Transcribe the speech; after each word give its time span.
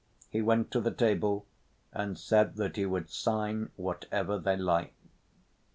He 0.31 0.41
went 0.41 0.71
to 0.71 0.81
the 0.81 0.89
table 0.89 1.45
and 1.93 2.17
said 2.17 2.55
that 2.55 2.75
he 2.75 2.87
would 2.87 3.11
sign 3.11 3.69
whatever 3.75 4.39
they 4.39 4.57
liked. 4.57 4.95